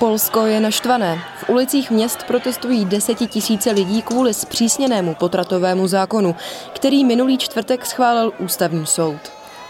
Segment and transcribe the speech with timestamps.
[0.00, 1.22] Polsko je naštvané.
[1.38, 6.36] V ulicích měst protestují desetitisíce lidí kvůli zpřísněnému potratovému zákonu,
[6.72, 9.20] který minulý čtvrtek schválil ústavní soud.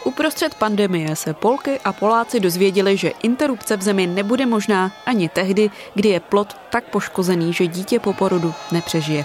[0.05, 5.71] Uprostřed pandemie se Polky a Poláci dozvěděli, že interrupce v zemi nebude možná ani tehdy,
[5.95, 9.25] kdy je plod tak poškozený, že dítě po porodu nepřežije.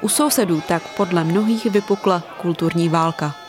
[0.00, 3.45] U sousedů tak podle mnohých vypukla kulturní válka.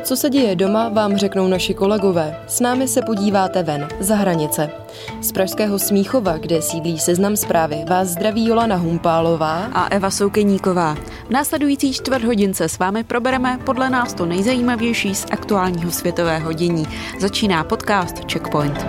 [0.00, 2.44] To, co se děje doma, vám řeknou naši kolegové.
[2.46, 4.70] S námi se podíváte ven, za hranice.
[5.20, 10.94] Z Pražského Smíchova, kde sídlí seznam zprávy, vás zdraví Jolana Humpálová a Eva Soukeníková.
[11.26, 16.86] V následující čtvrt hodince s vámi probereme podle nás to nejzajímavější z aktuálního světového dění.
[17.18, 18.86] Začíná podcast Checkpoint.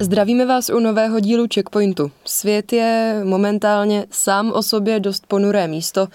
[0.00, 2.10] Zdravíme vás u nového dílu Checkpointu.
[2.24, 6.08] Svět je momentálně sám o sobě dost ponuré místo.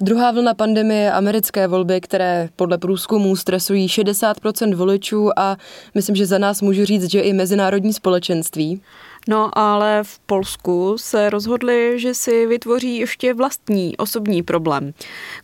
[0.00, 5.56] Druhá vlna pandemie americké volby, které podle průzkumů stresují 60% voličů a
[5.94, 8.80] myslím, že za nás můžu říct, že i mezinárodní společenství.
[9.28, 14.92] No ale v Polsku se rozhodli, že si vytvoří ještě vlastní osobní problém.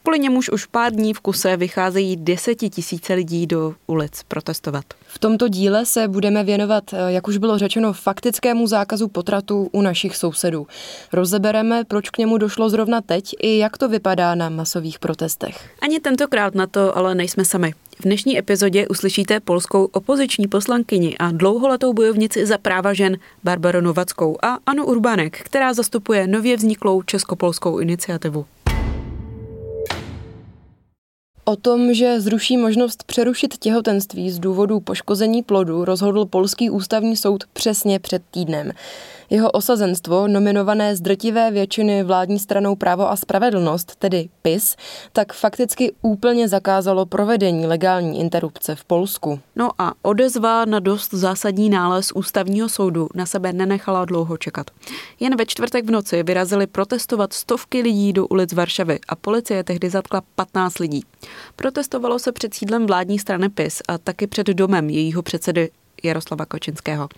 [0.03, 4.85] Kvůli němuž už pár dní v kuse vycházejí desetitisíce lidí do ulic protestovat.
[5.07, 10.17] V tomto díle se budeme věnovat, jak už bylo řečeno, faktickému zákazu potratu u našich
[10.17, 10.67] sousedů.
[11.13, 15.71] Rozebereme, proč k němu došlo zrovna teď i jak to vypadá na masových protestech.
[15.83, 17.75] Ani tentokrát na to ale nejsme sami.
[17.99, 24.37] V dnešní epizodě uslyšíte polskou opoziční poslankyni a dlouholetou bojovnici za práva žen Barbaru Novackou
[24.43, 28.47] a Anu Urbanek, která zastupuje nově vzniklou českopolskou iniciativu.
[31.45, 37.45] O tom, že zruší možnost přerušit těhotenství z důvodu poškození plodu, rozhodl Polský ústavní soud
[37.53, 38.73] přesně před týdnem.
[39.33, 44.77] Jeho osazenstvo, nominované z drtivé většiny vládní stranou Právo a spravedlnost, tedy PIS,
[45.13, 49.41] tak fakticky úplně zakázalo provedení legální interrupce v Polsku.
[49.57, 54.71] No a odezva na dost zásadní nález ústavního soudu na sebe nenechala dlouho čekat.
[55.21, 59.91] Jen ve čtvrtek v noci vyrazili protestovat stovky lidí do ulic Varšavy a policie tehdy
[59.91, 61.05] zatkla 15 lidí.
[61.57, 65.71] Protestovalo se před sídlem vládní strany PIS a taky před domem jejího předsedy
[66.03, 67.09] Jaroslava Kočinského.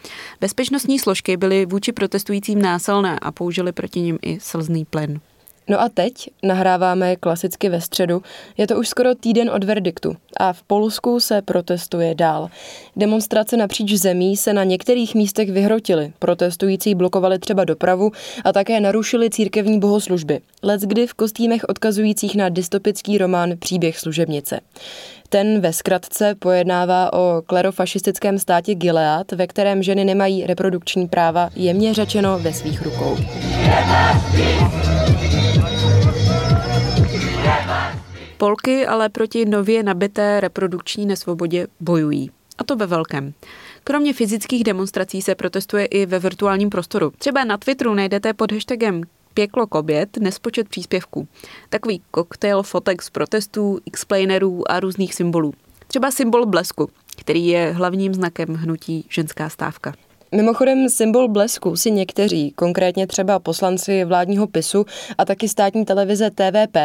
[0.41, 5.21] Bezpečnostní složky byly vůči protestujícím násilné a použili proti nim i slzný plyn.
[5.69, 8.23] No a teď nahráváme klasicky ve středu.
[8.57, 12.49] Je to už skoro týden od verdiktu a v Polsku se protestuje dál.
[12.97, 16.13] Demonstrace napříč zemí se na některých místech vyhrotily.
[16.19, 18.13] Protestující blokovali třeba dopravu
[18.45, 20.41] a také narušili církevní bohoslužby.
[20.63, 24.61] Let's kdy v kostýmech odkazujících na dystopický román Příběh služebnice.
[25.29, 31.95] Ten ve zkratce pojednává o klerofašistickém státě Gilead, ve kterém ženy nemají reprodukční práva, jemně
[31.95, 33.17] řečeno ve svých rukou.
[38.45, 42.31] Polky ale proti nově nabité reprodukční nesvobodě bojují.
[42.59, 43.33] A to ve velkém.
[43.85, 47.13] Kromě fyzických demonstrací se protestuje i ve virtuálním prostoru.
[47.19, 49.03] Třeba na Twitteru najdete pod hashtagem
[49.35, 51.29] Pěklo kobět nespočet příspěvků.
[51.69, 55.55] Takový koktejl fotek z protestů, explainerů a různých symbolů.
[55.87, 59.95] Třeba symbol blesku, který je hlavním znakem hnutí ženská stávka.
[60.35, 64.87] Mimochodem symbol blesku si někteří, konkrétně třeba poslanci vládního PISu
[65.19, 66.77] a taky státní televize TVP,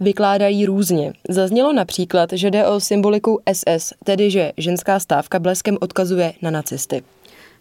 [0.00, 1.12] vykládají různě.
[1.28, 7.02] Zaznělo například, že jde o symboliku SS, tedy že ženská stávka bleskem odkazuje na nacisty.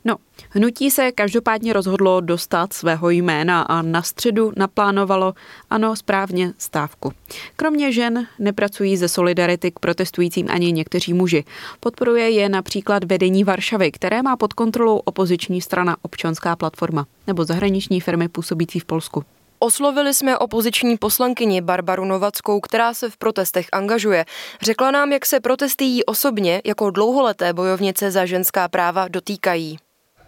[0.06, 0.16] No,
[0.50, 5.34] hnutí se každopádně rozhodlo dostat svého jména a na středu naplánovalo,
[5.70, 7.14] ano, správně, stávku.
[7.56, 11.44] Kromě žen nepracují ze solidarity k protestujícím ani někteří muži.
[11.80, 18.02] Podporuje je například vedení Varšavy, které má pod kontrolou opoziční strana Občanská platforma nebo zahraniční
[18.02, 19.24] firmy působící v Polsku.
[19.60, 24.26] Oslovili jsme opoziční poslankyni Barbaru Novackou, která se v protestech angažuje.
[24.62, 29.78] Řekla nám, jak se protesty jí osobně jako dlouholeté bojovnice za ženská práva dotýkají.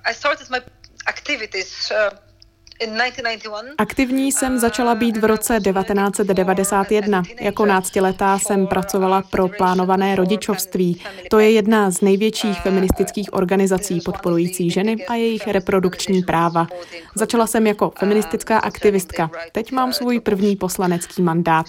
[0.05, 0.61] I started my
[1.07, 2.15] activities uh,
[3.77, 7.23] Aktivní jsem začala být v roce 1991.
[7.39, 11.01] Jako náctiletá jsem pracovala pro plánované rodičovství.
[11.29, 16.67] To je jedna z největších feministických organizací podporující ženy a jejich reprodukční práva.
[17.15, 19.31] Začala jsem jako feministická aktivistka.
[19.51, 21.65] Teď mám svůj první poslanecký mandát.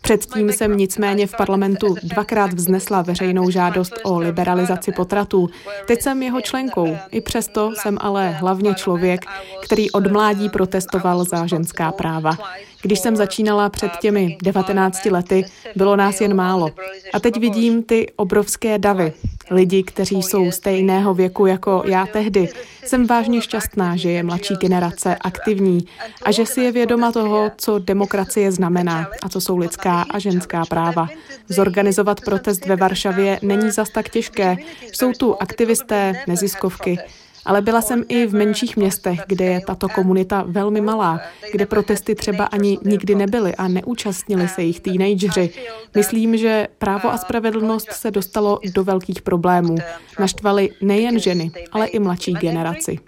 [0.00, 5.48] Předtím jsem nicméně v parlamentu dvakrát vznesla veřejnou žádost o liberalizaci potratů.
[5.86, 6.96] Teď jsem jeho členkou.
[7.10, 9.20] I přesto jsem ale hlavně člověk,
[9.64, 12.36] který od mládí protestoval za ženská práva.
[12.82, 15.44] Když jsem začínala před těmi 19 lety,
[15.76, 16.70] bylo nás jen málo.
[17.12, 19.12] A teď vidím ty obrovské davy.
[19.50, 22.48] Lidi, kteří jsou stejného věku jako já tehdy.
[22.84, 25.86] Jsem vážně šťastná, že je mladší generace aktivní
[26.22, 30.64] a že si je vědoma toho, co demokracie znamená a co jsou lidská a ženská
[30.64, 31.08] práva.
[31.48, 34.56] Zorganizovat protest ve Varšavě není zas tak těžké.
[34.92, 36.98] Jsou tu aktivisté, neziskovky.
[37.44, 41.20] Ale byla jsem i v menších městech, kde je tato komunita velmi malá,
[41.52, 45.50] kde protesty třeba ani nikdy nebyly a neúčastnili se jich teenageři.
[45.94, 49.76] Myslím, že právo a spravedlnost se dostalo do velkých problémů.
[50.18, 52.98] Naštvali nejen ženy, ale i mladší generaci.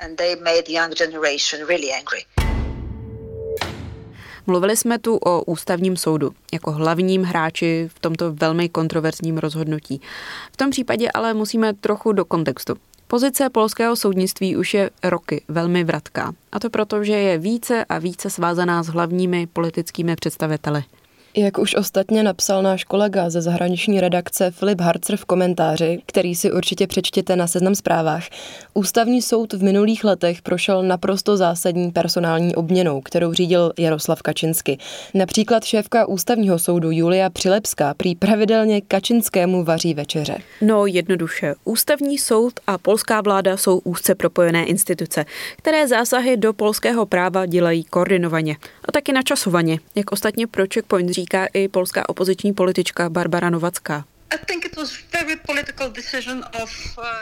[4.46, 10.00] Mluvili jsme tu o ústavním soudu jako hlavním hráči v tomto velmi kontroverzním rozhodnutí.
[10.52, 12.76] V tom případě ale musíme trochu do kontextu.
[13.12, 16.32] Pozice polského soudnictví už je roky velmi vratká.
[16.52, 20.84] A to proto, že je více a více svázaná s hlavními politickými představiteli.
[21.36, 26.52] Jak už ostatně napsal náš kolega ze zahraniční redakce Filip Harcer v komentáři, který si
[26.52, 28.24] určitě přečtěte na seznam zprávách,
[28.74, 34.78] ústavní soud v minulých letech prošel naprosto zásadní personální obměnou, kterou řídil Jaroslav Kačinsky.
[35.14, 40.38] Například šéfka ústavního soudu Julia Přilepská prý pravidelně Kačinskému vaří večeře.
[40.60, 45.24] No jednoduše, ústavní soud a polská vláda jsou úzce propojené instituce,
[45.56, 48.56] které zásahy do polského práva dělají koordinovaně
[48.88, 54.04] a taky načasovaně, jak ostatně pro Checkpoint říká i polská opoziční politička Barbara Novacká.
[54.76, 54.84] Uh,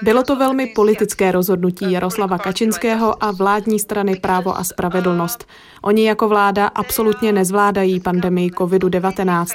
[0.03, 5.47] Bylo to velmi politické rozhodnutí Jaroslava Kačinského a vládní strany Právo a spravedlnost.
[5.83, 9.47] Oni jako vláda absolutně nezvládají pandemii COVID-19.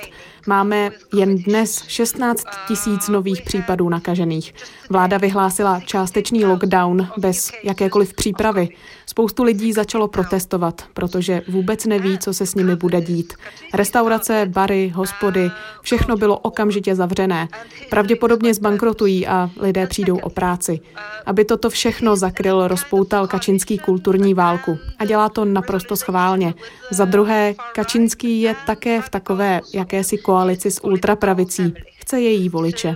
[0.48, 4.54] Máme jen dnes 16 tisíc nových případů nakažených.
[4.90, 8.70] Vláda vyhlásila částečný lockdown bez jakékoliv přípravy.
[9.06, 13.34] Spoustu lidí začalo protestovat, protože vůbec neví, co se s nimi bude dít.
[13.74, 15.52] Restaurace, bary, hospody,
[15.82, 17.48] všechno bylo okamžitě zavřené.
[17.90, 20.80] Pravděpodobně zbankrotují a lidé přijdou o práci.
[21.26, 24.78] Aby toto všechno zakryl, rozpoutal Kačinský kulturní válku.
[25.00, 26.54] A dělá to naprosto schválně.
[26.92, 30.35] Za druhé, Kačinský je také v takové jakési koalici
[30.72, 31.74] s ultrapravicí.
[31.98, 32.96] Chce její voliče.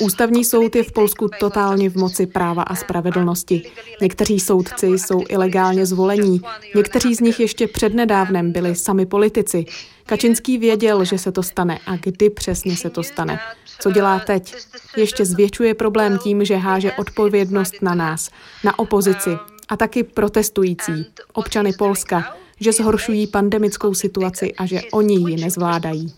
[0.00, 3.70] Ústavní soud je v Polsku totálně v moci práva a spravedlnosti.
[4.00, 6.40] Někteří soudci jsou ilegálně zvolení,
[6.74, 9.64] někteří z nich ještě přednedávnem byli sami politici.
[10.06, 13.40] Kačinský věděl, že se to stane a kdy přesně se to stane.
[13.78, 14.54] Co dělá teď?
[14.96, 18.30] Ještě zvětšuje problém tím, že háže odpovědnost na nás,
[18.64, 19.38] na opozici
[19.72, 26.14] a taky protestující, občany Polska, že zhoršují pandemickou situaci a že oni ji nezvládají.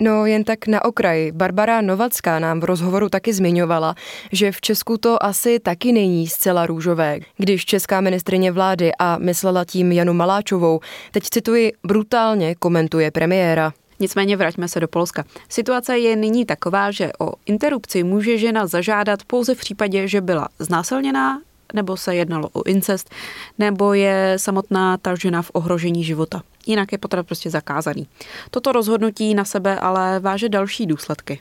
[0.00, 1.32] No jen tak na okraji.
[1.32, 3.94] Barbara Novacká nám v rozhovoru taky zmiňovala,
[4.32, 9.64] že v Česku to asi taky není zcela růžové, když česká ministrině vlády a myslela
[9.64, 10.80] tím Janu Maláčovou,
[11.12, 13.72] teď cituji, brutálně komentuje premiéra.
[14.00, 15.24] Nicméně vraťme se do Polska.
[15.48, 20.48] Situace je nyní taková, že o interrupci může žena zažádat pouze v případě, že byla
[20.58, 21.40] znásilněná,
[21.74, 23.10] nebo se jednalo o incest,
[23.58, 26.42] nebo je samotná ta žena v ohrožení života.
[26.66, 28.06] Jinak je potrat prostě zakázaný.
[28.50, 31.40] Toto rozhodnutí na sebe ale váže další důsledky.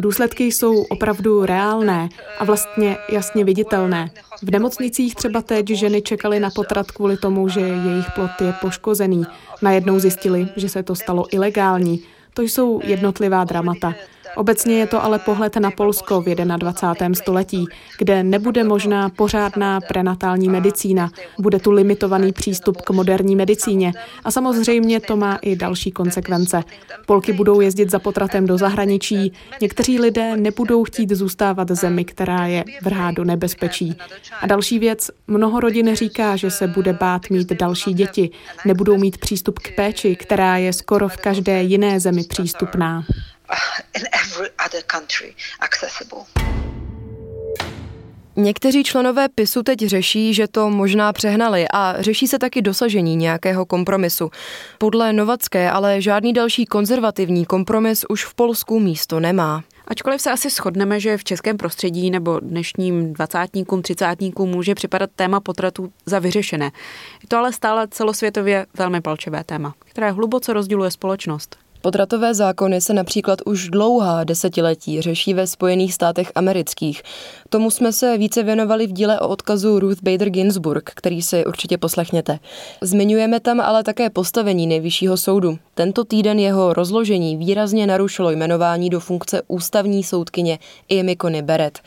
[0.00, 4.10] Důsledky jsou opravdu reálné a vlastně jasně viditelné.
[4.42, 9.26] V nemocnicích třeba teď ženy čekaly na potrat kvůli tomu, že jejich plot je poškozený.
[9.62, 12.02] Najednou zjistili, že se to stalo ilegální.
[12.34, 13.94] To jsou jednotlivá dramata.
[14.36, 17.14] Obecně je to ale pohled na Polsko v 21.
[17.14, 17.66] století,
[17.98, 23.92] kde nebude možná pořádná prenatální medicína, bude tu limitovaný přístup k moderní medicíně
[24.24, 26.64] a samozřejmě to má i další konsekvence.
[27.06, 32.64] Polky budou jezdit za potratem do zahraničí, někteří lidé nebudou chtít zůstávat zemi, která je
[32.82, 33.96] vrhá do nebezpečí.
[34.40, 38.30] A další věc, mnoho rodin říká, že se bude bát mít další děti,
[38.64, 43.04] nebudou mít přístup k péči, která je skoro v každé jiné zemi přístupná.
[43.94, 46.18] In every other country accessible.
[48.36, 53.66] Někteří členové PISu teď řeší, že to možná přehnali a řeší se taky dosažení nějakého
[53.66, 54.30] kompromisu.
[54.78, 59.64] Podle Novacké ale žádný další konzervativní kompromis už v Polsku místo nemá.
[59.88, 65.40] Ačkoliv se asi shodneme, že v českém prostředí nebo dnešním dvacátníkům, třicátníkům může připadat téma
[65.40, 66.70] potratů za vyřešené.
[67.22, 71.56] Je to ale stále celosvětově velmi palčivé téma, které hluboce rozděluje společnost.
[71.82, 77.02] Potratové zákony se například už dlouhá desetiletí řeší ve Spojených státech amerických.
[77.48, 81.78] Tomu jsme se více věnovali v díle o odkazu Ruth Bader Ginsburg, který si určitě
[81.78, 82.38] poslechněte.
[82.80, 85.58] Zmiňujeme tam ale také postavení nejvyššího soudu.
[85.74, 90.58] Tento týden jeho rozložení výrazně narušilo jmenování do funkce ústavní soudkyně
[90.90, 91.78] Amy Coney Barrett.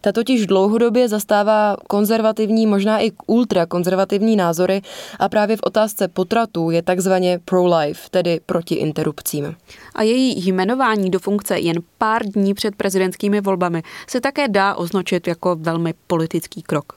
[0.00, 4.82] Ta totiž dlouhodobě zastává konzervativní, možná i ultrakonzervativní názory
[5.18, 9.56] a právě v otázce potratu je takzvaně pro-life, tedy proti interrupcím.
[9.94, 15.26] A její jmenování do funkce jen pár dní před prezidentskými volbami se také dá označit
[15.26, 16.92] jako velmi politický krok.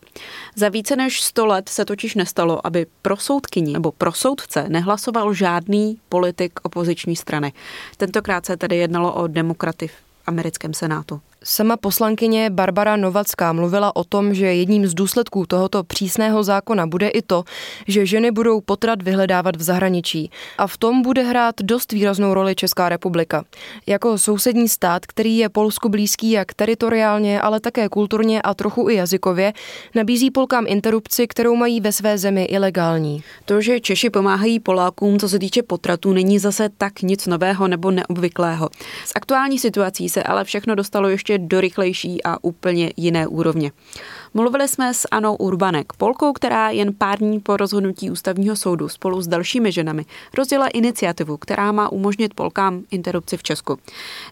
[0.55, 5.33] Za více než 100 let se totiž nestalo, aby pro soudkyni nebo pro soudce nehlasoval
[5.33, 7.53] žádný politik opoziční strany.
[7.97, 9.93] Tentokrát se tedy jednalo o demokraty v
[10.27, 11.21] americkém senátu.
[11.51, 17.07] Sama poslankyně Barbara Novacká mluvila o tom, že jedním z důsledků tohoto přísného zákona bude
[17.07, 17.43] i to,
[17.87, 20.31] že ženy budou potrat vyhledávat v zahraničí.
[20.57, 23.43] A v tom bude hrát dost výraznou roli Česká republika.
[23.87, 28.95] Jako sousední stát, který je Polsku blízký jak teritoriálně, ale také kulturně a trochu i
[28.95, 29.53] jazykově,
[29.95, 33.23] nabízí Polkám interrupci, kterou mají ve své zemi ilegální.
[33.45, 37.91] To, že Češi pomáhají Polákům, co se týče potratů, není zase tak nic nového nebo
[37.91, 38.69] neobvyklého.
[39.05, 43.71] Z aktuální situací se ale všechno dostalo ještě do rychlejší a úplně jiné úrovně.
[44.33, 49.21] Mluvili jsme s Anou Urbanek, Polkou, která jen pár dní po rozhodnutí ústavního soudu spolu
[49.21, 50.05] s dalšími ženami
[50.37, 53.79] rozděla iniciativu, která má umožnit Polkám interrupci v Česku.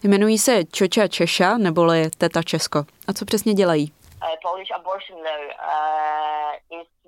[0.02, 2.84] Jmenují se Čoča Češa neboli Teta Česko.
[3.06, 3.92] A co přesně dělají?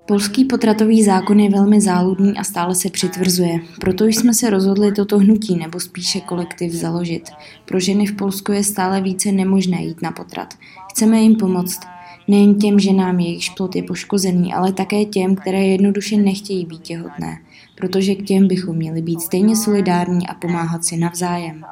[0.07, 3.59] Polský potratový zákon je velmi záludný a stále se přitvrzuje.
[3.79, 7.29] Proto jsme se rozhodli toto hnutí, nebo spíše kolektiv, založit.
[7.65, 10.53] Pro ženy v Polsku je stále více nemožné jít na potrat.
[10.89, 11.79] Chceme jim pomoct.
[12.27, 17.37] Nejen těm ženám, jejichž plod je poškozený, ale také těm, které jednoduše nechtějí být těhotné.
[17.75, 21.65] Protože k těm bychom měli být stejně solidární a pomáhat si navzájem.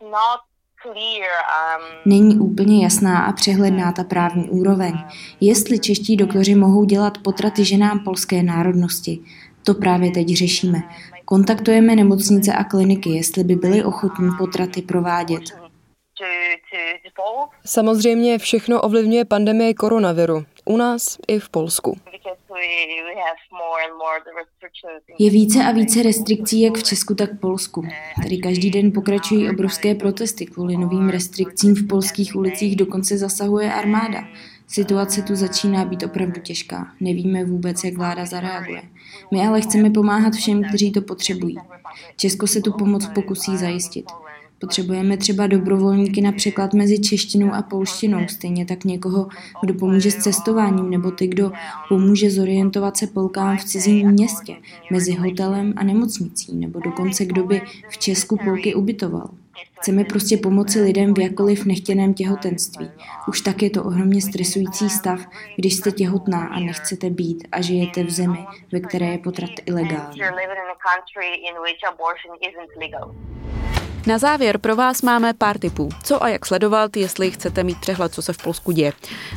[0.00, 0.14] Um,
[2.04, 4.92] Není úplně jasná a přehledná ta právní úroveň.
[5.40, 9.20] Jestli čeští doktoři mohou dělat potraty ženám polské národnosti,
[9.64, 10.82] to právě teď řešíme.
[11.24, 15.42] Kontaktujeme nemocnice a kliniky, jestli by byly ochotní potraty provádět.
[17.66, 20.44] Samozřejmě všechno ovlivňuje pandemie koronaviru.
[20.64, 21.96] U nás i v Polsku.
[25.18, 27.82] Je více a více restrikcí jak v Česku, tak v Polsku.
[28.22, 34.24] Tady každý den pokračují obrovské protesty kvůli novým restrikcím v polských ulicích, dokonce zasahuje armáda.
[34.68, 36.92] Situace tu začíná být opravdu těžká.
[37.00, 38.82] Nevíme vůbec, jak vláda zareaguje.
[39.30, 41.56] My ale chceme pomáhat všem, kteří to potřebují.
[42.16, 44.06] Česko se tu pomoc pokusí zajistit.
[44.64, 49.28] Potřebujeme třeba dobrovolníky na překlad mezi češtinou a polštinou, stejně tak někoho,
[49.62, 51.52] kdo pomůže s cestováním, nebo ty, kdo
[51.88, 54.56] pomůže zorientovat se Polkám v cizím městě,
[54.90, 59.28] mezi hotelem a nemocnicí, nebo dokonce kdo by v Česku Polky ubytoval.
[59.80, 62.90] Chceme prostě pomoci lidem v jakkoliv nechtěném těhotenství.
[63.28, 65.20] Už tak je to ohromně stresující stav,
[65.56, 70.20] když jste těhotná a nechcete být a žijete v zemi, ve které je potrat ilegální.
[74.06, 78.14] Na závěr pro vás máme pár tipů, co a jak sledovat, jestli chcete mít přehled,
[78.14, 78.92] co se v Polsku děje.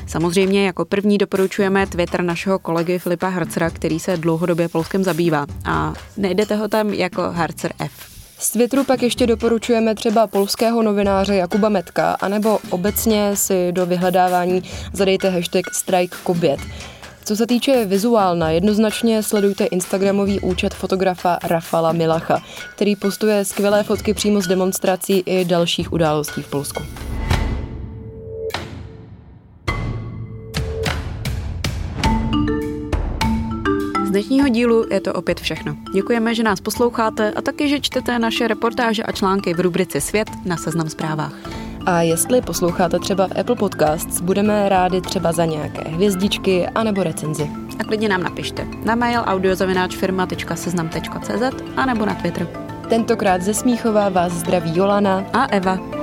[0.08, 5.94] Samozřejmě jako první doporučujeme Twitter našeho kolegy Filipa Harcera, který se dlouhodobě Polskem zabývá a
[6.18, 7.92] najdete ho tam jako Harcer F.
[8.40, 14.64] Z Twitteru pak ještě doporučujeme třeba polského novináře Jakuba Metka, anebo obecně si do vyhledávání
[14.94, 16.60] zadejte hashtag Strike Kobiet.
[17.28, 22.42] Co se týče vizuálna, jednoznačně sledujte Instagramový účet fotografa Rafala Milacha,
[22.76, 26.84] který postuje skvělé fotky přímo z demonstrací i dalších událostí v Polsku.
[34.06, 35.78] Z dnešního dílu je to opět všechno.
[35.94, 40.30] Děkujeme, že nás posloucháte a taky, že čtete naše reportáže a články v rubrice Svět
[40.46, 41.67] na Seznam zprávách.
[41.88, 47.52] A jestli posloucháte třeba v Apple Podcasts, budeme rádi třeba za nějaké hvězdičky anebo recenzi.
[47.80, 52.48] A klidně nám napište na mail audiozavináčfirma.seznam.cz a nebo na Twitter.
[52.90, 55.97] Tentokrát ze Smíchova vás zdraví Jolana a Eva.